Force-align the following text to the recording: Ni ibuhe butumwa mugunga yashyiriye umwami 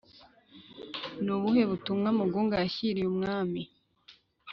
Ni 1.23 1.31
ibuhe 1.37 1.63
butumwa 1.71 2.09
mugunga 2.17 2.53
yashyiriye 2.61 3.07
umwami 3.13 3.61